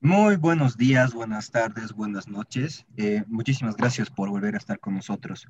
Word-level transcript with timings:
Muy 0.00 0.36
buenos 0.36 0.76
días, 0.76 1.12
buenas 1.12 1.50
tardes, 1.50 1.92
buenas 1.92 2.28
noches. 2.28 2.86
Eh, 2.96 3.24
muchísimas 3.26 3.76
gracias 3.76 4.10
por 4.10 4.28
volver 4.28 4.54
a 4.54 4.58
estar 4.58 4.78
con 4.78 4.94
nosotros. 4.94 5.48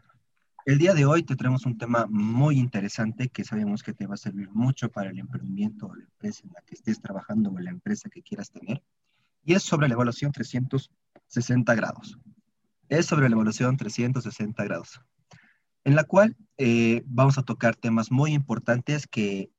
El 0.65 0.79
día 0.79 0.95
de 0.95 1.05
hoy 1.05 1.23
te 1.23 1.37
traemos 1.37 1.67
un 1.67 1.77
tema 1.77 2.07
muy 2.09 2.59
interesante 2.59 3.29
que 3.29 3.45
sabemos 3.45 3.83
que 3.83 3.93
te 3.93 4.07
va 4.07 4.15
a 4.15 4.17
servir 4.17 4.49
mucho 4.51 4.91
para 4.91 5.11
el 5.11 5.19
emprendimiento 5.19 5.89
o 5.89 5.95
la 5.95 6.05
empresa 6.05 6.45
en 6.45 6.55
la 6.55 6.63
que 6.63 6.77
estés 6.77 6.99
trabajando 6.99 7.51
o 7.51 7.59
la 7.59 7.69
empresa 7.69 8.09
que 8.09 8.23
quieras 8.23 8.51
tener. 8.51 8.83
Y 9.45 9.53
es 9.53 9.63
sobre 9.65 9.87
la 9.87 9.95
evaluación 9.95 10.33
360 10.33 11.75
grados. 11.75 12.19
Es 12.89 13.05
sobre 13.05 13.29
la 13.29 13.35
evaluación 13.35 13.77
360 13.77 14.65
grados, 14.65 15.03
en 15.85 15.95
la 15.95 16.05
cual 16.05 16.37
eh, 16.57 17.03
vamos 17.05 17.37
a 17.37 17.43
tocar 17.43 17.77
temas 17.77 18.11
muy 18.11 18.33
importantes 18.33 19.07
que 19.07 19.51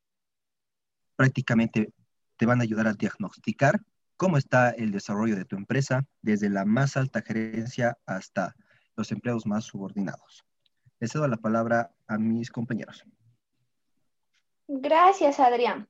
prácticamente 1.16 1.94
te 2.38 2.48
van 2.48 2.60
a 2.60 2.64
ayudar 2.64 2.88
a 2.88 2.94
diagnosticar 2.94 3.84
cómo 4.20 4.36
está 4.36 4.72
el 4.72 4.92
desarrollo 4.92 5.38
de 5.38 5.46
tu 5.46 5.56
empresa 5.56 6.06
desde 6.22 6.50
la 6.50 6.66
más 6.66 6.98
alta 6.98 7.22
gerencia 7.22 7.98
hasta 8.06 8.54
los 8.98 9.14
empleados 9.14 9.46
más 9.46 9.64
subordinados. 9.64 10.44
Le 11.00 11.08
cedo 11.08 11.26
la 11.30 11.38
palabra 11.38 11.92
a 12.06 12.18
mis 12.18 12.52
compañeros. 12.52 13.06
Gracias, 14.68 15.40
Adrián. 15.40 15.88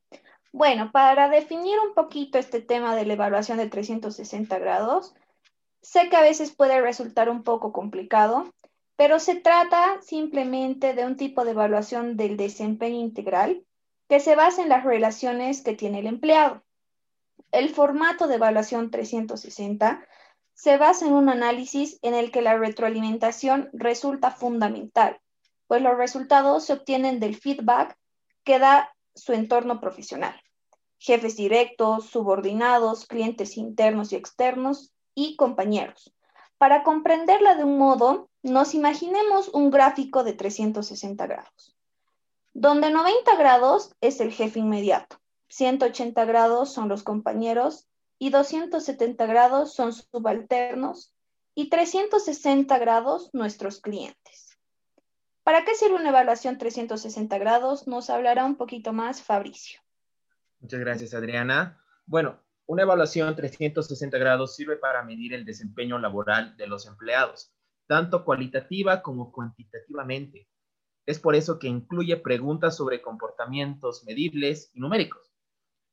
Bueno, 0.53 0.91
para 0.91 1.27
definir 1.27 1.79
un 1.79 1.95
poquito 1.95 2.37
este 2.37 2.61
tema 2.61 2.95
de 2.95 3.05
la 3.05 3.13
evaluación 3.13 3.57
de 3.57 3.67
360 3.67 4.59
grados, 4.59 5.15
sé 5.81 6.09
que 6.09 6.15
a 6.15 6.21
veces 6.21 6.55
puede 6.55 6.79
resultar 6.81 7.29
un 7.29 7.41
poco 7.41 7.73
complicado, 7.73 8.53
pero 8.95 9.17
se 9.17 9.37
trata 9.37 9.99
simplemente 10.03 10.93
de 10.93 11.03
un 11.03 11.17
tipo 11.17 11.45
de 11.45 11.51
evaluación 11.51 12.15
del 12.15 12.37
desempeño 12.37 12.99
integral 12.99 13.65
que 14.07 14.19
se 14.19 14.35
basa 14.35 14.61
en 14.61 14.69
las 14.69 14.83
relaciones 14.83 15.63
que 15.63 15.73
tiene 15.73 15.99
el 15.99 16.05
empleado. 16.05 16.63
El 17.51 17.69
formato 17.69 18.27
de 18.27 18.35
evaluación 18.35 18.91
360 18.91 20.05
se 20.53 20.77
basa 20.77 21.05
en 21.05 21.13
un 21.13 21.29
análisis 21.29 21.99
en 22.01 22.13
el 22.13 22.31
que 22.31 22.41
la 22.41 22.57
retroalimentación 22.57 23.69
resulta 23.73 24.31
fundamental, 24.31 25.19
pues 25.67 25.81
los 25.81 25.97
resultados 25.97 26.65
se 26.65 26.73
obtienen 26.73 27.19
del 27.19 27.35
feedback 27.35 27.97
que 28.43 28.59
da 28.59 28.93
su 29.15 29.33
entorno 29.33 29.79
profesional. 29.79 30.35
Jefes 30.97 31.37
directos, 31.37 32.05
subordinados, 32.05 33.05
clientes 33.05 33.55
internos 33.55 34.11
y 34.11 34.17
externos 34.17 34.91
y 35.15 35.35
compañeros. 35.37 36.13
Para 36.57 36.83
comprenderla 36.83 37.55
de 37.55 37.63
un 37.63 37.77
modo, 37.77 38.29
nos 38.43 38.73
imaginemos 38.73 39.47
un 39.49 39.71
gráfico 39.71 40.23
de 40.23 40.33
360 40.33 41.25
grados, 41.25 41.77
donde 42.53 42.89
90 42.89 43.35
grados 43.37 43.95
es 44.01 44.19
el 44.19 44.33
jefe 44.33 44.59
inmediato, 44.59 45.19
180 45.49 46.25
grados 46.25 46.73
son 46.73 46.89
los 46.89 47.03
compañeros 47.03 47.89
y 48.19 48.29
270 48.29 49.25
grados 49.25 49.73
son 49.73 49.93
subalternos 49.93 51.15
y 51.55 51.69
360 51.69 52.77
grados 52.77 53.29
nuestros 53.33 53.81
clientes. 53.81 54.57
¿Para 55.43 55.65
qué 55.65 55.73
sirve 55.73 55.95
una 55.95 56.09
evaluación 56.09 56.57
360 56.57 57.37
grados? 57.39 57.87
Nos 57.87 58.09
hablará 58.09 58.45
un 58.45 58.57
poquito 58.57 58.93
más 58.93 59.23
Fabricio. 59.23 59.81
Muchas 60.59 60.79
gracias, 60.79 61.13
Adriana. 61.15 61.83
Bueno, 62.05 62.39
una 62.67 62.83
evaluación 62.83 63.35
360 63.35 64.17
grados 64.19 64.55
sirve 64.55 64.77
para 64.77 65.03
medir 65.03 65.33
el 65.33 65.45
desempeño 65.45 65.97
laboral 65.97 66.55
de 66.57 66.67
los 66.67 66.85
empleados, 66.85 67.51
tanto 67.87 68.23
cualitativa 68.23 69.01
como 69.01 69.31
cuantitativamente. 69.31 70.47
Es 71.07 71.17
por 71.17 71.35
eso 71.35 71.57
que 71.57 71.67
incluye 71.67 72.17
preguntas 72.17 72.77
sobre 72.77 73.01
comportamientos 73.01 74.03
medibles 74.03 74.69
y 74.75 74.79
numéricos 74.79 75.28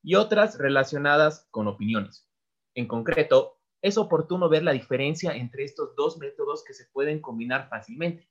y 0.06 0.14
otras 0.14 0.56
relacionadas 0.56 1.48
con 1.50 1.66
opiniones. 1.66 2.30
En 2.76 2.86
concreto, 2.86 3.58
es 3.82 3.98
oportuno 3.98 4.48
ver 4.48 4.62
la 4.62 4.70
diferencia 4.70 5.34
entre 5.34 5.64
estos 5.64 5.96
dos 5.96 6.18
métodos 6.18 6.62
que 6.62 6.74
se 6.74 6.84
pueden 6.92 7.20
combinar 7.20 7.68
fácilmente. 7.68 8.30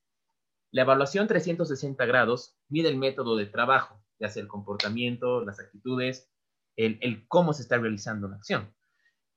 La 0.72 0.84
evaluación 0.84 1.28
360 1.28 2.06
grados 2.06 2.58
mide 2.70 2.88
el 2.88 2.96
método 2.98 3.36
de 3.36 3.48
trabajo, 3.48 4.02
ya 4.20 4.30
sea 4.30 4.42
el 4.42 4.48
comportamiento, 4.48 5.44
las 5.44 5.60
actitudes, 5.60 6.32
el, 6.78 7.28
cómo 7.28 7.52
se 7.52 7.64
está 7.64 7.78
realizando 7.78 8.28
una 8.28 8.38
acción. 8.38 8.74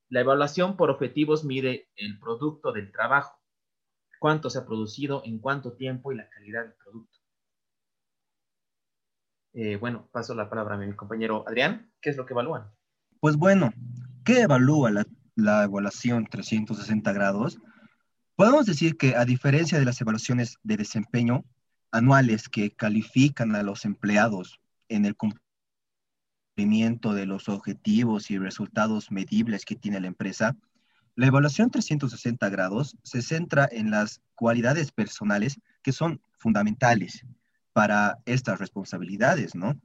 La 0.09 0.21
evaluación 0.21 0.77
por 0.77 0.91
objetivos 0.91 1.43
mide 1.43 1.91
el 1.97 2.21
producto 2.21 2.71
del 2.71 2.93
trabajo, 2.93 3.37
cuánto 4.21 4.49
se 4.49 4.61
ha 4.61 4.65
producido, 4.65 5.23
en 5.25 5.41
cuánto 5.41 5.73
tiempo 5.73 6.13
y 6.13 6.17
la 6.17 6.31
calidad 6.31 6.63
del 6.63 6.75
producto. 6.75 7.18
Eh, 9.55 9.77
bueno, 9.77 10.09
paso 10.13 10.35
la 10.35 10.49
palabra 10.49 10.75
a 10.75 10.79
mi 10.79 10.93
compañero 10.95 11.45
Adrián. 11.47 11.91
¿Qué 12.01 12.11
es 12.11 12.17
lo 12.17 12.27
que 12.27 12.35
evalúan? 12.35 12.71
Pues 13.21 13.37
bueno, 13.37 13.73
¿qué 14.25 14.43
evalúa 14.43 14.91
la, 14.91 15.07
la 15.35 15.65
evaluación 15.65 16.27
360 16.27 17.13
grados? 17.13 17.59
Podemos 18.37 18.67
decir 18.67 18.97
que 18.97 19.17
a 19.17 19.25
diferencia 19.25 19.79
de 19.79 19.85
las 19.85 20.01
evaluaciones 20.01 20.59
de 20.63 20.77
desempeño 20.77 21.45
anuales 21.91 22.49
que 22.49 22.71
califican 22.71 23.57
a 23.57 23.63
los 23.63 23.85
empleados 23.85 24.61
en 24.89 25.05
el 25.07 25.17
cumplimiento 26.55 27.15
de 27.15 27.27
los 27.27 27.49
objetivos 27.49 28.31
y 28.31 28.39
resultados 28.39 29.11
medibles 29.11 29.65
que 29.65 29.75
tiene 29.75 30.01
la 30.01 30.07
empresa, 30.07 30.57
la 31.17 31.27
evaluación 31.27 31.71
360 31.71 32.49
grados 32.49 32.97
se 33.03 33.23
centra 33.23 33.69
en 33.73 33.91
las 33.91 34.21
cualidades 34.37 34.93
personales 34.93 35.61
que 35.83 35.91
son 35.91 36.21
fundamentales 36.39 37.25
para 37.79 38.19
estas 38.27 38.59
responsabilidades, 38.59 39.55
¿no? 39.55 39.81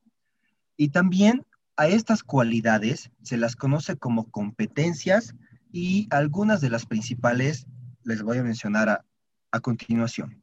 Y 0.76 0.90
también 0.90 1.46
a 1.78 1.86
estas 1.86 2.24
cualidades 2.24 3.12
se 3.22 3.38
las 3.38 3.56
conoce 3.56 3.98
como 3.98 4.32
competencias 4.32 5.36
y 5.72 6.08
algunas 6.10 6.60
de 6.60 6.72
las 6.72 6.88
principales 6.88 7.68
les 8.04 8.24
voy 8.24 8.40
a 8.40 8.44
mencionar 8.44 9.06
a, 9.52 9.60
continuación. 9.60 10.42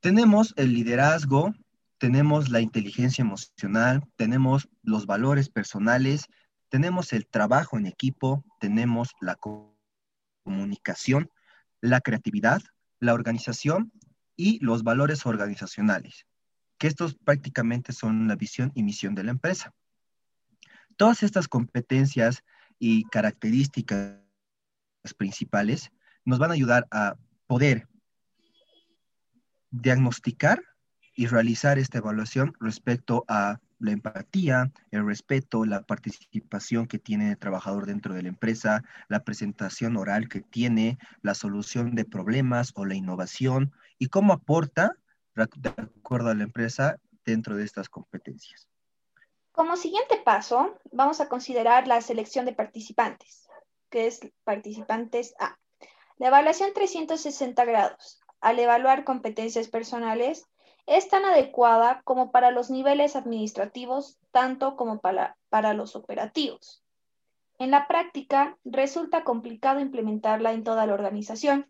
Tenemos 0.00 0.52
el 0.58 0.74
liderazgo, 0.74 1.54
tenemos 1.96 2.50
la 2.50 2.60
inteligencia 2.60 3.22
emocional, 3.22 4.04
tenemos 4.16 4.68
los 4.82 5.06
valores 5.06 5.48
personales, 5.48 6.26
tenemos 6.68 7.14
el 7.14 7.26
trabajo 7.26 7.78
en 7.78 7.86
equipo, 7.86 8.44
tenemos 8.60 9.14
la 9.22 9.38
comunicación, 10.44 11.30
la 11.80 12.02
creatividad, 12.02 12.60
la 13.00 13.14
organización 13.14 13.90
y 14.36 14.62
los 14.62 14.82
valores 14.82 15.24
organizacionales, 15.24 16.25
que 16.78 16.86
estos 16.86 17.14
prácticamente 17.14 17.92
son 17.92 18.28
la 18.28 18.36
visión 18.36 18.72
y 18.74 18.82
misión 18.82 19.14
de 19.14 19.24
la 19.24 19.30
empresa. 19.30 19.72
Todas 20.96 21.22
estas 21.22 21.48
competencias 21.48 22.42
y 22.78 23.04
características 23.04 24.18
principales 25.16 25.90
nos 26.24 26.38
van 26.38 26.50
a 26.50 26.54
ayudar 26.54 26.86
a 26.90 27.16
poder 27.46 27.88
diagnosticar 29.70 30.62
y 31.14 31.26
realizar 31.26 31.78
esta 31.78 31.98
evaluación 31.98 32.54
respecto 32.60 33.24
a 33.28 33.60
la 33.78 33.92
empatía, 33.92 34.72
el 34.90 35.06
respeto, 35.06 35.64
la 35.64 35.82
participación 35.82 36.86
que 36.86 36.98
tiene 36.98 37.30
el 37.30 37.38
trabajador 37.38 37.86
dentro 37.86 38.14
de 38.14 38.22
la 38.22 38.28
empresa, 38.28 38.84
la 39.08 39.24
presentación 39.24 39.96
oral 39.96 40.28
que 40.28 40.40
tiene, 40.40 40.98
la 41.22 41.34
solución 41.34 41.94
de 41.94 42.04
problemas 42.04 42.72
o 42.74 42.84
la 42.84 42.94
innovación 42.94 43.72
y 43.98 44.08
cómo 44.08 44.32
aporta 44.32 44.96
de 45.36 45.68
acuerdo 45.68 46.30
a 46.30 46.34
la 46.34 46.44
empresa 46.44 46.98
dentro 47.24 47.56
de 47.56 47.64
estas 47.64 47.88
competencias. 47.88 48.68
Como 49.52 49.76
siguiente 49.76 50.16
paso, 50.24 50.78
vamos 50.92 51.20
a 51.20 51.28
considerar 51.28 51.86
la 51.86 52.00
selección 52.00 52.44
de 52.46 52.52
participantes, 52.52 53.48
que 53.90 54.06
es 54.06 54.20
participantes 54.44 55.34
A. 55.38 55.56
La 56.18 56.28
evaluación 56.28 56.72
360 56.74 57.64
grados. 57.64 58.20
Al 58.40 58.58
evaluar 58.58 59.04
competencias 59.04 59.68
personales, 59.68 60.46
es 60.86 61.08
tan 61.08 61.24
adecuada 61.24 62.00
como 62.04 62.30
para 62.30 62.50
los 62.50 62.70
niveles 62.70 63.16
administrativos, 63.16 64.18
tanto 64.30 64.76
como 64.76 65.00
para, 65.00 65.36
para 65.48 65.74
los 65.74 65.96
operativos. 65.96 66.82
En 67.58 67.70
la 67.70 67.88
práctica, 67.88 68.58
resulta 68.64 69.24
complicado 69.24 69.80
implementarla 69.80 70.52
en 70.52 70.64
toda 70.64 70.86
la 70.86 70.94
organización, 70.94 71.66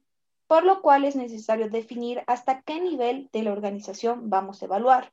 por 0.47 0.65
lo 0.65 0.81
cual 0.83 1.05
es 1.05 1.17
necesario 1.17 1.69
definir 1.69 2.23
hasta 2.27 2.63
qué 2.63 2.81
nivel 2.81 3.29
de 3.33 3.43
la 3.43 3.53
organización 3.53 4.31
vamos 4.31 4.63
a 4.63 4.67
evaluar. 4.67 5.13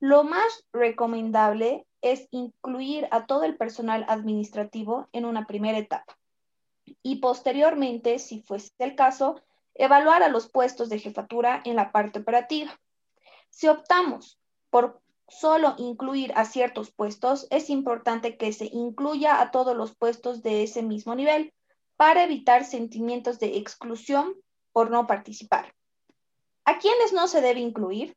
Lo 0.00 0.24
más 0.24 0.64
recomendable 0.72 1.86
es 2.02 2.28
incluir 2.30 3.08
a 3.10 3.26
todo 3.26 3.44
el 3.44 3.56
personal 3.56 4.04
administrativo 4.08 5.08
en 5.12 5.24
una 5.24 5.46
primera 5.46 5.78
etapa 5.78 6.16
y 7.02 7.16
posteriormente, 7.16 8.18
si 8.18 8.42
fuese 8.42 8.72
el 8.78 8.94
caso, 8.94 9.40
evaluar 9.74 10.22
a 10.22 10.28
los 10.28 10.48
puestos 10.48 10.88
de 10.88 10.98
jefatura 10.98 11.62
en 11.64 11.76
la 11.76 11.92
parte 11.92 12.20
operativa. 12.20 12.78
Si 13.50 13.68
optamos 13.68 14.38
por 14.70 15.00
solo 15.28 15.74
incluir 15.78 16.32
a 16.34 16.44
ciertos 16.44 16.90
puestos, 16.90 17.46
es 17.50 17.70
importante 17.70 18.36
que 18.36 18.52
se 18.52 18.66
incluya 18.66 19.40
a 19.40 19.50
todos 19.50 19.76
los 19.76 19.94
puestos 19.94 20.42
de 20.42 20.62
ese 20.62 20.82
mismo 20.82 21.14
nivel 21.14 21.52
para 21.96 22.24
evitar 22.24 22.64
sentimientos 22.64 23.38
de 23.38 23.58
exclusión 23.58 24.34
por 24.72 24.90
no 24.90 25.06
participar. 25.06 25.74
¿A 26.64 26.78
quiénes 26.78 27.12
no 27.12 27.28
se 27.28 27.40
debe 27.40 27.60
incluir? 27.60 28.16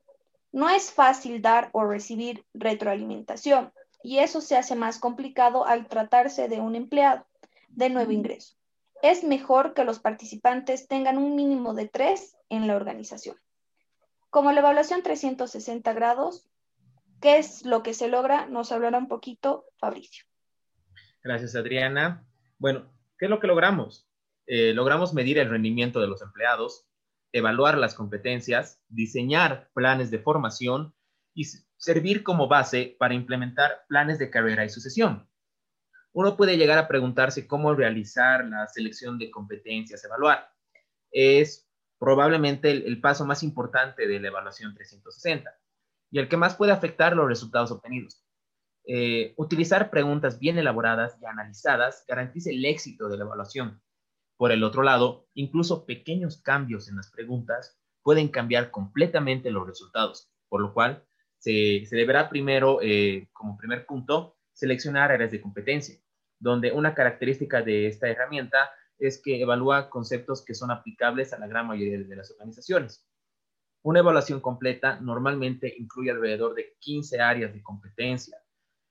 No 0.51 0.69
es 0.69 0.91
fácil 0.91 1.41
dar 1.41 1.69
o 1.73 1.83
recibir 1.83 2.45
retroalimentación 2.53 3.73
y 4.03 4.19
eso 4.19 4.41
se 4.41 4.57
hace 4.57 4.75
más 4.75 4.99
complicado 4.99 5.65
al 5.65 5.87
tratarse 5.87 6.47
de 6.47 6.59
un 6.59 6.75
empleado 6.75 7.25
de 7.69 7.89
nuevo 7.89 8.11
ingreso. 8.11 8.55
Es 9.01 9.23
mejor 9.23 9.73
que 9.73 9.83
los 9.83 9.99
participantes 9.99 10.87
tengan 10.87 11.17
un 11.17 11.35
mínimo 11.35 11.73
de 11.73 11.87
tres 11.87 12.37
en 12.49 12.67
la 12.67 12.75
organización. 12.75 13.37
Como 14.29 14.51
la 14.51 14.59
evaluación 14.59 15.03
360 15.03 15.93
grados, 15.93 16.47
¿qué 17.19 17.37
es 17.37 17.65
lo 17.65 17.83
que 17.83 17.93
se 17.93 18.07
logra? 18.07 18.45
Nos 18.45 18.71
hablará 18.71 18.97
un 18.97 19.07
poquito 19.07 19.65
Fabricio. 19.77 20.25
Gracias, 21.23 21.55
Adriana. 21.55 22.25
Bueno, 22.59 22.91
¿qué 23.17 23.25
es 23.25 23.29
lo 23.29 23.39
que 23.39 23.47
logramos? 23.47 24.07
Eh, 24.45 24.73
logramos 24.73 25.13
medir 25.13 25.37
el 25.37 25.49
rendimiento 25.49 26.01
de 26.01 26.07
los 26.07 26.21
empleados, 26.21 26.85
evaluar 27.31 27.77
las 27.77 27.95
competencias, 27.95 28.81
diseñar 28.89 29.69
planes 29.73 30.11
de 30.11 30.19
formación 30.19 30.93
y 31.33 31.45
servir 31.77 32.23
como 32.23 32.47
base 32.47 32.95
para 32.99 33.13
implementar 33.13 33.85
planes 33.87 34.19
de 34.19 34.29
carrera 34.29 34.65
y 34.65 34.69
sucesión. 34.69 35.27
Uno 36.11 36.37
puede 36.37 36.57
llegar 36.57 36.77
a 36.77 36.87
preguntarse 36.87 37.47
cómo 37.47 37.73
realizar 37.73 38.45
la 38.45 38.67
selección 38.67 39.17
de 39.17 39.31
competencias, 39.31 40.03
evaluar. 40.05 40.47
Es 41.11 41.67
probablemente 41.97 42.69
el, 42.69 43.01
paso 43.01 43.25
más 43.25 43.41
importante 43.41 44.07
de 44.07 44.19
la 44.19 44.27
evaluación 44.27 44.75
360 44.75 45.49
y 46.11 46.19
el 46.19 46.27
que 46.27 46.37
más 46.37 46.55
puede 46.55 46.71
afectar 46.71 47.15
los 47.15 47.27
resultados 47.27 47.71
obtenidos. 47.71 48.23
Eh, 48.85 49.33
utilizar 49.37 49.89
preguntas 49.89 50.37
bien 50.37 50.57
elaboradas 50.57 51.17
y 51.21 51.25
analizadas 51.25 52.03
garantiza 52.07 52.51
el 52.51 52.63
éxito 52.65 53.07
de 53.07 53.17
la 53.17 53.23
evaluación 53.23 53.81
por 54.43 54.51
el 54.51 54.65
otro 54.65 54.83
lado, 54.83 55.29
incluso 55.35 55.85
pequeños 55.85 56.41
cambios 56.41 56.89
en 56.89 56.97
las 56.97 57.09
preguntas 57.09 57.79
pueden 58.01 58.27
cambiar 58.27 58.71
completamente 58.71 59.49
los 59.51 59.65
resultados, 59.65 60.29
por 60.49 60.59
lo 60.59 60.73
cual 60.73 61.05
se, 61.37 61.87
deberá 61.89 62.27
primero, 62.27 62.79
eh, 62.81 63.29
como 63.31 63.55
primer 63.55 63.85
punto, 63.85 64.35
seleccionar 64.51 65.13
áreas 65.13 65.31
de 65.31 65.39
competencia, 65.39 65.97
donde 66.39 66.73
una 66.73 66.93
característica 66.93 67.61
de 67.61 67.87
esta 67.87 68.09
herramienta 68.09 68.69
es 68.99 69.21
que 69.23 69.41
evalúa 69.41 69.89
conceptos 69.89 70.43
que 70.43 70.55
son 70.55 70.71
aplicables 70.71 71.31
a 71.31 71.39
la 71.39 71.47
gran 71.47 71.65
mayoría 71.65 71.99
de 71.99 72.15
las 72.17 72.29
organizaciones. 72.31 73.07
Una 73.81 73.99
evaluación 73.99 74.41
completa 74.41 74.99
normalmente 74.99 75.73
incluye 75.77 76.11
alrededor 76.11 76.53
de 76.53 76.75
15 76.79 77.21
áreas 77.21 77.53
de 77.53 77.63
competencia, 77.63 78.37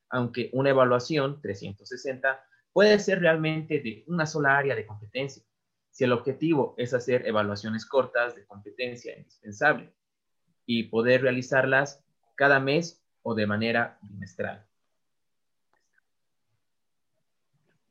aunque 0.08 0.48
una 0.54 0.70
evaluación 0.70 1.42
360 1.42 2.42
puede 2.72 2.98
ser 2.98 3.20
realmente 3.20 3.80
de 3.80 4.04
una 4.06 4.26
sola 4.26 4.56
área 4.56 4.74
de 4.74 4.86
competencia, 4.86 5.42
si 5.90 6.04
el 6.04 6.12
objetivo 6.12 6.74
es 6.78 6.94
hacer 6.94 7.26
evaluaciones 7.26 7.84
cortas 7.84 8.34
de 8.34 8.46
competencia 8.46 9.16
indispensable 9.16 9.92
y 10.64 10.84
poder 10.84 11.22
realizarlas 11.22 12.02
cada 12.34 12.60
mes 12.60 13.02
o 13.22 13.34
de 13.34 13.46
manera 13.46 13.98
bimestral. 14.02 14.66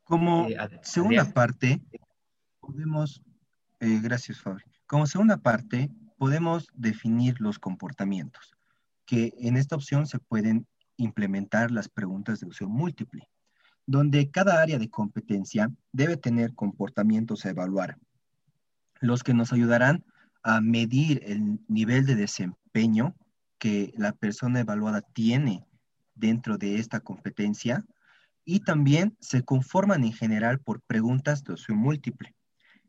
Como 0.02 0.48
eh, 0.48 0.56
segunda 0.82 1.24
parte, 1.32 1.80
podemos, 2.60 3.22
eh, 3.80 4.00
gracias 4.02 4.40
Fabri, 4.40 4.64
como 4.86 5.06
segunda 5.06 5.36
parte, 5.36 5.90
podemos 6.18 6.68
definir 6.74 7.40
los 7.40 7.58
comportamientos, 7.58 8.52
que 9.06 9.32
en 9.38 9.56
esta 9.56 9.76
opción 9.76 10.06
se 10.06 10.18
pueden 10.18 10.66
implementar 10.96 11.70
las 11.70 11.88
preguntas 11.88 12.40
de 12.40 12.46
opción 12.46 12.70
múltiple 12.70 13.28
donde 13.92 14.30
cada 14.30 14.62
área 14.62 14.78
de 14.78 14.88
competencia 14.88 15.70
debe 15.92 16.16
tener 16.16 16.54
comportamientos 16.54 17.44
a 17.44 17.50
evaluar, 17.50 17.98
los 19.00 19.22
que 19.22 19.34
nos 19.34 19.52
ayudarán 19.52 20.02
a 20.42 20.62
medir 20.62 21.20
el 21.26 21.60
nivel 21.68 22.06
de 22.06 22.14
desempeño 22.14 23.14
que 23.58 23.92
la 23.98 24.12
persona 24.12 24.60
evaluada 24.60 25.02
tiene 25.02 25.66
dentro 26.14 26.56
de 26.56 26.76
esta 26.76 27.00
competencia 27.00 27.84
y 28.46 28.60
también 28.60 29.14
se 29.20 29.42
conforman 29.42 30.04
en 30.04 30.14
general 30.14 30.58
por 30.58 30.80
preguntas 30.80 31.44
de 31.44 31.52
opción 31.52 31.76
múltiple. 31.76 32.34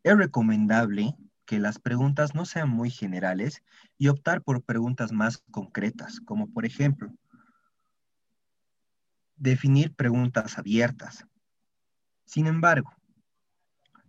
Es 0.04 0.16
recomendable 0.16 1.18
que 1.46 1.60
las 1.60 1.80
preguntas 1.80 2.34
no 2.34 2.46
sean 2.46 2.70
muy 2.70 2.90
generales 2.90 3.62
y 3.98 4.08
optar 4.08 4.42
por 4.42 4.64
preguntas 4.64 5.12
más 5.12 5.44
concretas, 5.52 6.22
como 6.22 6.48
por 6.48 6.66
ejemplo, 6.66 7.12
definir 9.36 9.94
preguntas 9.94 10.58
abiertas. 10.58 11.26
Sin 12.26 12.48
embargo, 12.48 12.94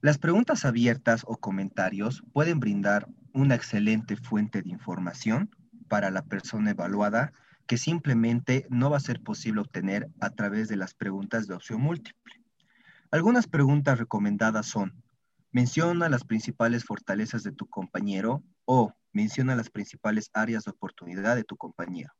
las 0.00 0.18
preguntas 0.18 0.64
abiertas 0.64 1.22
o 1.26 1.36
comentarios 1.36 2.22
pueden 2.32 2.60
brindar 2.60 3.08
una 3.32 3.54
excelente 3.54 4.16
fuente 4.16 4.62
de 4.62 4.70
información 4.70 5.50
para 5.88 6.10
la 6.10 6.22
persona 6.22 6.70
evaluada 6.70 7.32
que 7.66 7.78
simplemente 7.78 8.66
no 8.68 8.90
va 8.90 8.98
a 8.98 9.00
ser 9.00 9.20
posible 9.22 9.62
obtener 9.62 10.08
a 10.20 10.30
través 10.30 10.68
de 10.68 10.76
las 10.76 10.94
preguntas 10.94 11.46
de 11.46 11.54
opción 11.54 11.80
múltiple. 11.80 12.34
Algunas 13.10 13.46
preguntas 13.46 13.98
recomendadas 13.98 14.66
son, 14.66 15.02
menciona 15.50 16.08
las 16.08 16.24
principales 16.24 16.84
fortalezas 16.84 17.42
de 17.42 17.52
tu 17.52 17.66
compañero 17.66 18.42
o 18.64 18.92
menciona 19.12 19.56
las 19.56 19.70
principales 19.70 20.30
áreas 20.32 20.64
de 20.64 20.72
oportunidad 20.72 21.36
de 21.36 21.44
tu 21.44 21.56
compañero. 21.56 22.12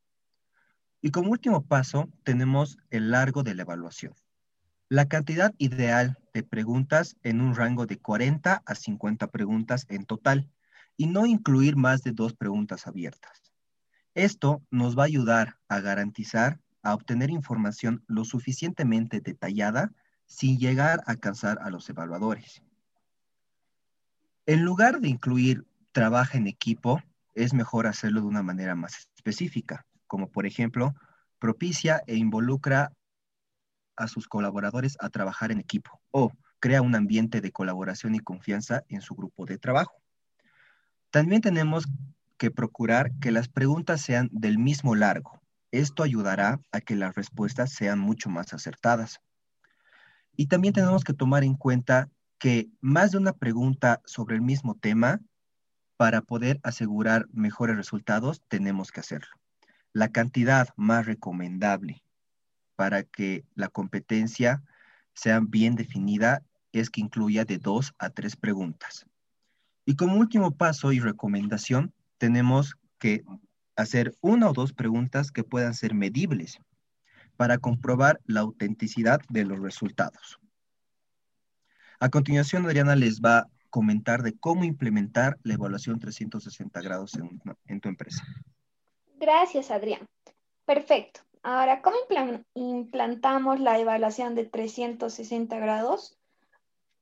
Y 1.04 1.10
como 1.10 1.32
último 1.32 1.66
paso, 1.66 2.08
tenemos 2.22 2.78
el 2.88 3.10
largo 3.10 3.42
de 3.42 3.54
la 3.54 3.60
evaluación. 3.60 4.14
La 4.88 5.06
cantidad 5.06 5.52
ideal 5.58 6.16
de 6.32 6.42
preguntas 6.42 7.18
en 7.22 7.42
un 7.42 7.54
rango 7.54 7.84
de 7.84 7.98
40 7.98 8.62
a 8.64 8.74
50 8.74 9.26
preguntas 9.26 9.84
en 9.90 10.06
total 10.06 10.48
y 10.96 11.08
no 11.08 11.26
incluir 11.26 11.76
más 11.76 12.02
de 12.04 12.12
dos 12.12 12.32
preguntas 12.32 12.86
abiertas. 12.86 13.52
Esto 14.14 14.62
nos 14.70 14.98
va 14.98 15.02
a 15.02 15.06
ayudar 15.12 15.58
a 15.68 15.80
garantizar 15.80 16.58
a 16.82 16.94
obtener 16.94 17.28
información 17.28 18.02
lo 18.06 18.24
suficientemente 18.24 19.20
detallada 19.20 19.92
sin 20.24 20.58
llegar 20.58 21.02
a 21.04 21.16
cansar 21.16 21.58
a 21.60 21.68
los 21.68 21.86
evaluadores. 21.90 22.62
En 24.46 24.64
lugar 24.64 25.02
de 25.02 25.08
incluir 25.08 25.66
trabajo 25.92 26.38
en 26.38 26.46
equipo, 26.46 27.02
es 27.34 27.52
mejor 27.52 27.86
hacerlo 27.86 28.22
de 28.22 28.28
una 28.28 28.42
manera 28.42 28.74
más 28.74 29.10
específica 29.14 29.84
como 30.14 30.30
por 30.30 30.46
ejemplo, 30.46 30.94
propicia 31.40 32.04
e 32.06 32.14
involucra 32.14 32.92
a 33.96 34.06
sus 34.06 34.28
colaboradores 34.28 34.96
a 35.00 35.08
trabajar 35.08 35.50
en 35.50 35.58
equipo 35.58 36.00
o 36.12 36.30
crea 36.60 36.82
un 36.82 36.94
ambiente 36.94 37.40
de 37.40 37.50
colaboración 37.50 38.14
y 38.14 38.20
confianza 38.20 38.84
en 38.88 39.00
su 39.00 39.16
grupo 39.16 39.44
de 39.44 39.58
trabajo. 39.58 39.96
También 41.10 41.40
tenemos 41.40 41.88
que 42.36 42.52
procurar 42.52 43.10
que 43.20 43.32
las 43.32 43.48
preguntas 43.48 44.02
sean 44.02 44.28
del 44.30 44.56
mismo 44.56 44.94
largo. 44.94 45.42
Esto 45.72 46.04
ayudará 46.04 46.60
a 46.70 46.80
que 46.80 46.94
las 46.94 47.16
respuestas 47.16 47.72
sean 47.72 47.98
mucho 47.98 48.30
más 48.30 48.54
acertadas. 48.54 49.18
Y 50.36 50.46
también 50.46 50.74
tenemos 50.74 51.02
que 51.02 51.12
tomar 51.12 51.42
en 51.42 51.56
cuenta 51.56 52.08
que 52.38 52.68
más 52.80 53.10
de 53.10 53.18
una 53.18 53.32
pregunta 53.32 54.00
sobre 54.04 54.36
el 54.36 54.42
mismo 54.42 54.76
tema, 54.76 55.18
para 55.96 56.20
poder 56.20 56.60
asegurar 56.62 57.26
mejores 57.32 57.76
resultados, 57.76 58.42
tenemos 58.46 58.92
que 58.92 59.00
hacerlo. 59.00 59.43
La 59.94 60.08
cantidad 60.08 60.68
más 60.76 61.06
recomendable 61.06 62.02
para 62.74 63.04
que 63.04 63.44
la 63.54 63.68
competencia 63.68 64.64
sea 65.14 65.38
bien 65.40 65.76
definida 65.76 66.42
es 66.72 66.90
que 66.90 67.00
incluya 67.00 67.44
de 67.44 67.58
dos 67.58 67.94
a 68.00 68.10
tres 68.10 68.34
preguntas. 68.34 69.06
Y 69.86 69.94
como 69.94 70.16
último 70.16 70.50
paso 70.50 70.90
y 70.90 70.98
recomendación, 70.98 71.94
tenemos 72.18 72.74
que 72.98 73.22
hacer 73.76 74.16
una 74.20 74.50
o 74.50 74.52
dos 74.52 74.72
preguntas 74.72 75.30
que 75.30 75.44
puedan 75.44 75.74
ser 75.74 75.94
medibles 75.94 76.58
para 77.36 77.58
comprobar 77.58 78.20
la 78.24 78.40
autenticidad 78.40 79.20
de 79.28 79.44
los 79.44 79.60
resultados. 79.60 80.40
A 82.00 82.08
continuación, 82.08 82.66
Adriana 82.66 82.96
les 82.96 83.20
va 83.20 83.38
a 83.38 83.48
comentar 83.70 84.24
de 84.24 84.36
cómo 84.36 84.64
implementar 84.64 85.38
la 85.44 85.54
evaluación 85.54 86.00
360 86.00 86.80
grados 86.80 87.14
en, 87.14 87.40
en 87.66 87.80
tu 87.80 87.88
empresa. 87.88 88.24
Gracias, 89.24 89.70
Adrián. 89.70 90.06
Perfecto. 90.66 91.20
Ahora, 91.42 91.80
¿cómo 91.80 91.96
implantamos 92.52 93.58
la 93.58 93.78
evaluación 93.78 94.34
de 94.34 94.44
360 94.44 95.58
grados? 95.58 96.18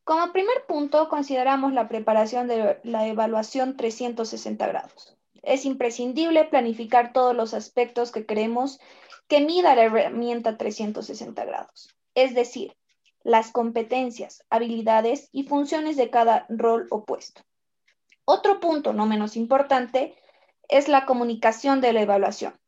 Como 0.05 0.33
primer 0.33 0.64
punto, 0.69 1.09
consideramos 1.09 1.73
la 1.73 1.88
preparación 1.88 2.47
de 2.47 2.79
la 2.85 3.09
evaluación 3.09 3.76
360 3.76 4.69
grados. 4.69 5.17
Es 5.43 5.64
imprescindible 5.64 6.45
planificar 6.45 7.12
todos 7.12 7.35
los 7.35 7.55
aspectos 7.55 8.12
que 8.12 8.25
queremos 8.25 8.79
que 9.26 9.41
mida 9.41 9.75
la 9.75 9.83
herramienta 9.83 10.57
360 10.57 11.45
grados, 11.45 11.93
es 12.14 12.37
decir, 12.37 12.76
las 13.25 13.50
competencias, 13.50 14.45
habilidades 14.49 15.29
y 15.33 15.43
funciones 15.43 15.97
de 15.97 16.09
cada 16.11 16.47
rol 16.49 16.87
opuesto. 16.91 17.43
Otro 18.25 18.61
punto 18.61 18.93
no 18.93 19.07
menos 19.07 19.37
importante 19.37 20.14
es 20.69 20.88
la 20.88 21.07
comunicación 21.07 21.81
de 21.81 21.92
la 21.92 22.02
evaluación. 22.02 22.59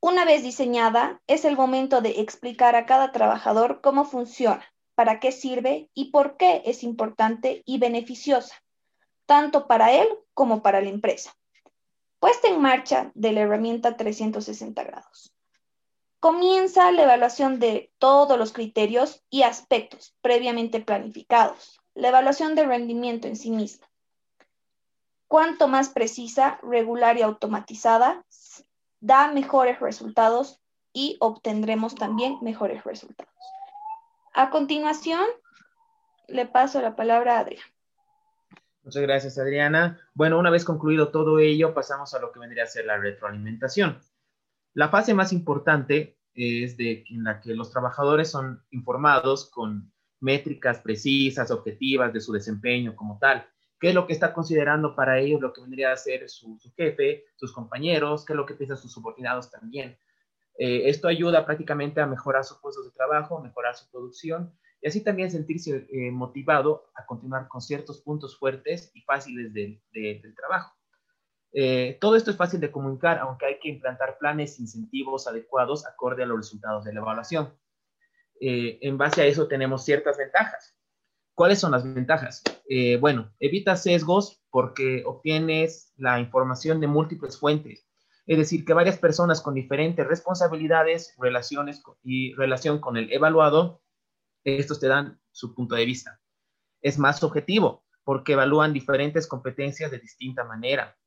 Una 0.00 0.24
vez 0.24 0.42
diseñada, 0.42 1.20
es 1.26 1.44
el 1.44 1.56
momento 1.56 2.00
de 2.00 2.20
explicar 2.20 2.76
a 2.76 2.86
cada 2.86 3.10
trabajador 3.10 3.80
cómo 3.80 4.04
funciona, 4.04 4.64
para 4.94 5.20
qué 5.20 5.32
sirve 5.32 5.90
y 5.94 6.10
por 6.10 6.36
qué 6.36 6.62
es 6.66 6.82
importante 6.82 7.62
y 7.64 7.78
beneficiosa, 7.78 8.56
tanto 9.26 9.66
para 9.66 9.92
él 9.92 10.08
como 10.34 10.62
para 10.62 10.80
la 10.80 10.88
empresa. 10.88 11.34
Puesta 12.20 12.48
en 12.48 12.60
marcha 12.60 13.12
de 13.14 13.32
la 13.32 13.40
herramienta 13.40 13.96
360 13.96 14.82
grados. 14.84 15.32
Comienza 16.20 16.90
la 16.90 17.04
evaluación 17.04 17.60
de 17.60 17.92
todos 17.98 18.36
los 18.36 18.52
criterios 18.52 19.22
y 19.30 19.42
aspectos 19.42 20.16
previamente 20.20 20.80
planificados, 20.80 21.80
la 21.94 22.08
evaluación 22.08 22.56
de 22.56 22.66
rendimiento 22.66 23.28
en 23.28 23.36
sí 23.36 23.50
misma. 23.50 23.87
Cuanto 25.28 25.68
más 25.68 25.90
precisa, 25.90 26.58
regular 26.62 27.18
y 27.18 27.22
automatizada, 27.22 28.24
da 29.00 29.30
mejores 29.32 29.78
resultados 29.78 30.60
y 30.92 31.16
obtendremos 31.20 31.94
también 31.94 32.38
mejores 32.40 32.82
resultados. 32.84 33.32
A 34.34 34.50
continuación, 34.50 35.24
le 36.28 36.46
paso 36.46 36.80
la 36.80 36.96
palabra 36.96 37.36
a 37.36 37.40
Adrián. 37.40 37.62
Muchas 38.82 39.02
gracias, 39.02 39.38
Adriana. 39.38 40.00
Bueno, 40.14 40.38
una 40.38 40.50
vez 40.50 40.64
concluido 40.64 41.10
todo 41.10 41.38
ello, 41.38 41.74
pasamos 41.74 42.14
a 42.14 42.20
lo 42.20 42.32
que 42.32 42.40
vendría 42.40 42.64
a 42.64 42.66
ser 42.66 42.86
la 42.86 42.96
retroalimentación. 42.96 44.00
La 44.72 44.88
fase 44.88 45.12
más 45.12 45.32
importante 45.32 46.18
es 46.34 46.76
de 46.76 47.04
en 47.10 47.24
la 47.24 47.40
que 47.40 47.54
los 47.54 47.70
trabajadores 47.70 48.30
son 48.30 48.64
informados 48.70 49.50
con 49.50 49.92
métricas 50.20 50.78
precisas, 50.78 51.50
objetivas 51.50 52.12
de 52.12 52.20
su 52.20 52.32
desempeño 52.32 52.96
como 52.96 53.18
tal. 53.18 53.46
¿Qué 53.80 53.90
es 53.90 53.94
lo 53.94 54.06
que 54.06 54.12
está 54.12 54.32
considerando 54.32 54.96
para 54.96 55.18
ellos 55.20 55.40
lo 55.40 55.52
que 55.52 55.60
vendría 55.60 55.92
a 55.92 55.96
ser 55.96 56.28
su, 56.28 56.58
jefe, 56.76 57.24
sus 57.36 57.52
compañeros? 57.52 58.24
¿Qué 58.24 58.32
es 58.32 58.36
lo 58.36 58.46
que 58.46 58.54
piensan 58.54 58.76
sus 58.76 58.92
subordinados 58.92 59.50
también? 59.50 59.96
Eh, 60.58 60.88
esto 60.88 61.06
ayuda 61.06 61.46
prácticamente 61.46 62.00
a 62.00 62.06
mejorar 62.06 62.44
sus 62.44 62.58
puestos 62.58 62.84
de 62.84 62.90
trabajo, 62.90 63.40
mejorar 63.40 63.76
su 63.76 63.88
producción 63.90 64.52
y 64.80 64.88
así 64.88 65.04
también 65.04 65.30
sentirse 65.30 65.86
eh, 65.90 66.10
motivado 66.10 66.90
a 66.96 67.06
continuar 67.06 67.46
con 67.46 67.60
ciertos 67.60 68.00
puntos 68.00 68.36
fuertes 68.36 68.90
y 68.94 69.02
fáciles 69.02 69.52
del 69.52 69.80
trabajo. 70.36 70.74
Eh, 71.52 71.96
todo 72.00 72.16
esto 72.16 72.32
es 72.32 72.36
fácil 72.36 72.60
de 72.60 72.72
comunicar, 72.72 73.18
aunque 73.18 73.46
hay 73.46 73.58
que 73.60 73.68
implantar 73.68 74.18
planes 74.18 74.58
incentivos 74.58 75.28
adecuados 75.28 75.86
acorde 75.86 76.24
a 76.24 76.26
los 76.26 76.38
resultados 76.38 76.84
de 76.84 76.92
la 76.92 77.00
evaluación. 77.00 77.54
En 78.40 78.96
base 78.98 79.22
a 79.22 79.26
eso 79.26 79.48
tenemos 79.48 79.84
ciertas 79.84 80.16
ventajas. 80.16 80.77
¿Cuáles 81.38 81.60
son 81.60 81.70
las 81.70 81.84
ventajas? 81.84 82.42
Eh, 82.68 82.96
bueno, 82.96 83.32
evita 83.38 83.76
sesgos 83.76 84.42
porque 84.50 85.04
obtienes 85.06 85.92
la 85.96 86.18
información 86.18 86.80
de 86.80 86.88
múltiples 86.88 87.38
fuentes. 87.38 87.86
Es 88.26 88.38
decir, 88.38 88.64
que 88.64 88.72
varias 88.72 88.98
personas 88.98 89.40
con 89.40 89.54
diferentes 89.54 90.04
responsabilidades, 90.04 91.14
relaciones 91.16 91.80
y 92.02 92.34
relación 92.34 92.80
con 92.80 92.96
el 92.96 93.12
evaluado, 93.12 93.84
estos 94.42 94.80
te 94.80 94.88
dan 94.88 95.20
su 95.30 95.54
punto 95.54 95.76
de 95.76 95.84
vista. 95.84 96.20
Es 96.82 96.98
más 96.98 97.22
objetivo 97.22 97.84
porque 98.02 98.32
evalúan 98.32 98.72
diferentes 98.72 99.28
competencias 99.28 99.92
de 99.92 100.00
distinta 100.00 100.42
manera 100.42 100.98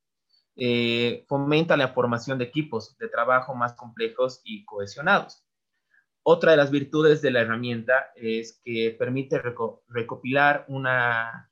eh, 0.56 1.26
fomenta 1.28 1.76
la 1.76 1.90
formación 1.90 2.38
de 2.38 2.46
equipos 2.46 2.98
de 2.98 3.10
trabajo 3.10 3.54
más 3.54 3.74
complejos 3.74 4.40
y 4.46 4.64
cohesionados. 4.64 5.44
Otra 6.24 6.51
de 6.51 6.58
las 6.58 6.70
virtudes 6.70 7.22
de 7.22 7.32
la 7.32 7.42
herramienta 7.42 8.12
es 8.16 8.62
que 8.63 8.96
permite 8.98 9.42
recopilar 9.88 10.66
una, 10.68 11.51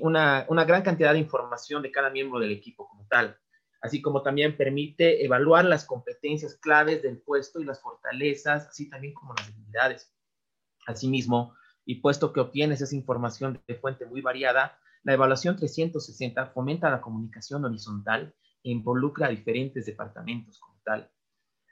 una, 0.00 0.46
una 0.48 0.64
gran 0.64 0.82
cantidad 0.82 1.12
de 1.12 1.18
información 1.18 1.82
de 1.82 1.90
cada 1.90 2.08
miembro 2.08 2.40
del 2.40 2.50
equipo 2.50 2.88
como 2.88 3.06
tal, 3.08 3.38
así 3.82 4.00
como 4.00 4.22
también 4.22 4.56
permite 4.56 5.24
evaluar 5.24 5.66
las 5.66 5.84
competencias 5.84 6.56
claves 6.56 7.02
del 7.02 7.18
puesto 7.18 7.60
y 7.60 7.64
las 7.64 7.82
fortalezas, 7.82 8.68
así 8.68 8.88
también 8.88 9.12
como 9.12 9.34
las 9.34 9.46
debilidades. 9.48 10.14
Asimismo, 10.86 11.54
y 11.84 11.96
puesto 11.96 12.32
que 12.32 12.40
obtienes 12.40 12.80
esa 12.80 12.96
información 12.96 13.62
de 13.66 13.74
fuente 13.74 14.06
muy 14.06 14.22
variada, 14.22 14.78
la 15.02 15.14
evaluación 15.14 15.56
360 15.56 16.46
fomenta 16.46 16.90
la 16.90 17.00
comunicación 17.00 17.64
horizontal 17.64 18.34
e 18.62 18.70
involucra 18.70 19.26
a 19.26 19.30
diferentes 19.30 19.86
departamentos 19.86 20.58
como 20.58 20.80
tal. 20.84 21.10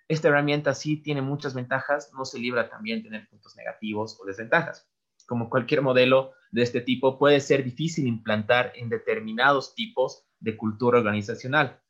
Esta 0.08 0.28
herramienta 0.28 0.74
sí 0.74 0.96
tiene 0.96 1.22
muchas 1.22 1.54
ventajas, 1.54 2.12
no 2.16 2.24
se 2.24 2.38
libra 2.38 2.68
también 2.68 3.02
tener 3.02 3.28
puntos 3.28 3.54
negativos 3.56 4.18
o 4.20 4.24
desventajas. 4.24 4.88
Como 5.26 5.50
cualquier 5.50 5.82
modelo 5.82 6.32
de 6.50 6.62
este 6.62 6.80
tipo, 6.80 7.18
puede 7.18 7.40
ser 7.40 7.62
difícil 7.62 8.06
implantar 8.06 8.72
en 8.74 8.88
determinados 8.88 9.74
tipos 9.74 10.26
de 10.40 10.56
cultura 10.56 10.98
organizacional. 10.98 11.82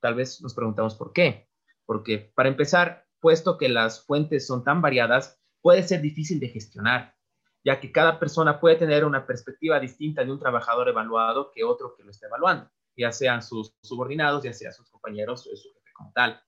Tal 0.00 0.14
vez 0.14 0.40
nos 0.40 0.54
preguntamos 0.54 0.94
por 0.94 1.12
qué. 1.12 1.48
Porque, 1.84 2.32
para 2.34 2.48
empezar, 2.48 3.06
puesto 3.20 3.58
que 3.58 3.68
las 3.68 4.04
fuentes 4.06 4.46
son 4.46 4.64
tan 4.64 4.80
variadas, 4.80 5.38
puede 5.60 5.82
ser 5.82 6.00
difícil 6.00 6.40
de 6.40 6.48
gestionar 6.48 7.14
ya 7.64 7.80
que 7.80 7.92
cada 7.92 8.18
persona 8.18 8.60
puede 8.60 8.76
tener 8.76 9.04
una 9.04 9.26
perspectiva 9.26 9.78
distinta 9.78 10.24
de 10.24 10.32
un 10.32 10.38
trabajador 10.38 10.88
evaluado 10.88 11.50
que 11.52 11.64
otro 11.64 11.94
que 11.94 12.02
lo 12.02 12.10
esté 12.10 12.26
evaluando, 12.26 12.68
ya 12.96 13.12
sean 13.12 13.42
sus 13.42 13.74
subordinados, 13.82 14.42
ya 14.42 14.52
sean 14.52 14.72
sus 14.72 14.90
compañeros 14.90 15.46
o 15.46 15.56
su 15.56 15.72
jefe 15.74 15.92
como 15.94 16.12
tal. 16.12 16.42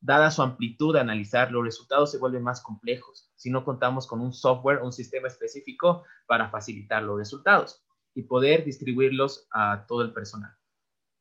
Dada 0.00 0.30
su 0.30 0.42
amplitud 0.42 0.96
analizar, 0.96 1.50
los 1.50 1.64
resultados 1.64 2.10
se 2.10 2.18
vuelven 2.18 2.42
más 2.42 2.60
complejos 2.60 3.30
si 3.34 3.50
no 3.50 3.64
contamos 3.64 4.06
con 4.06 4.20
un 4.20 4.32
software, 4.32 4.82
un 4.82 4.92
sistema 4.92 5.28
específico 5.28 6.04
para 6.26 6.50
facilitar 6.50 7.02
los 7.02 7.18
resultados 7.18 7.84
y 8.14 8.22
poder 8.22 8.64
distribuirlos 8.64 9.46
a 9.52 9.86
todo 9.86 10.02
el 10.02 10.12
personal. 10.12 10.52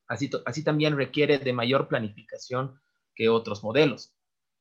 Así, 0.07 0.29
así 0.45 0.63
también 0.63 0.95
requiere 0.97 1.39
de 1.39 1.53
mayor 1.53 1.87
planificación 1.87 2.79
que 3.15 3.29
otros 3.29 3.63
modelos, 3.63 4.15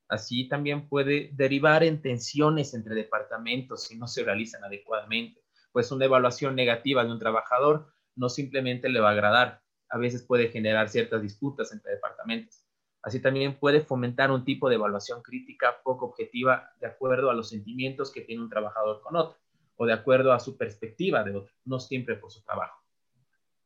Así 0.09 0.49
también 0.49 0.88
puede 0.88 1.30
derivar 1.33 1.83
en 1.83 2.02
tensiones 2.02 2.75
entre 2.75 2.94
departamentos 2.94 3.85
si 3.85 3.97
no 3.97 4.06
se 4.06 4.23
realizan 4.23 4.62
adecuadamente, 4.62 5.42
pues 5.73 5.90
una 5.90 6.04
evaluación 6.04 6.54
negativa 6.54 7.04
de 7.04 7.11
un 7.11 7.18
trabajador 7.18 7.92
no 8.14 8.28
simplemente 8.28 8.88
le 8.88 9.00
va 9.00 9.09
a 9.09 9.12
agradar, 9.12 9.62
a 9.88 9.99
veces 9.99 10.23
puede 10.23 10.49
generar 10.49 10.88
ciertas 10.88 11.23
disputas 11.23 11.73
entre 11.73 11.92
departamentos. 11.92 12.63
Así 13.04 13.20
también 13.20 13.58
puede 13.58 13.82
fomentar 13.82 14.30
un 14.30 14.44
tipo 14.44 14.68
de 14.68 14.76
evaluación 14.76 15.20
crítica 15.23 15.76
poco 15.84 16.06
objetiva 16.06 16.70
de 16.80 16.87
acuerdo 16.87 17.30
a 17.30 17.34
los 17.34 17.50
sentimientos 17.50 18.11
que 18.11 18.23
tiene 18.23 18.42
un 18.42 18.49
trabajador 18.49 19.02
con 19.02 19.16
otro 19.16 19.38
o 19.76 19.84
de 19.84 19.92
acuerdo 19.92 20.32
a 20.32 20.40
su 20.40 20.56
perspectiva 20.56 21.23
de 21.23 21.37
otro, 21.37 21.52
no 21.64 21.80
siempre 21.80 22.16
por 22.16 22.30
su 22.30 22.42
trabajo. 22.42 22.80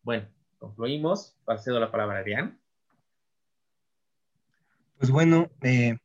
Bueno, 0.02 0.26
concluimos. 0.58 1.38
Paso 1.44 1.78
la 1.78 1.90
palabra 1.90 2.16
a 2.16 2.20
Adrián. 2.20 2.60
Pues 4.96 5.10
bueno, 5.10 5.48
eh, 5.62 5.96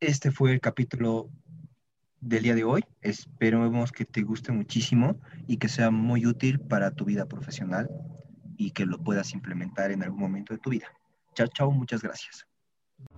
este 0.00 0.30
fue 0.30 0.52
el 0.52 0.60
capítulo 0.60 1.28
del 2.20 2.42
día 2.42 2.54
de 2.54 2.64
hoy. 2.64 2.84
Esperemos 3.02 3.92
que 3.92 4.06
te 4.06 4.22
guste 4.22 4.52
muchísimo 4.52 5.20
y 5.46 5.58
que 5.58 5.68
sea 5.68 5.90
muy 5.90 6.24
útil 6.24 6.58
para 6.60 6.92
tu 6.92 7.04
vida 7.04 7.26
profesional 7.26 7.90
y 8.56 8.70
que 8.70 8.86
lo 8.86 8.98
puedas 8.98 9.34
implementar 9.34 9.90
en 9.90 10.02
algún 10.02 10.20
momento 10.20 10.54
de 10.54 10.60
tu 10.60 10.70
vida. 10.70 10.86
Chao, 11.34 11.48
chao, 11.48 11.70
muchas 11.70 12.02
gracias. 12.02 12.47